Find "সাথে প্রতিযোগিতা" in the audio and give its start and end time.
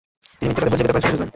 0.63-0.93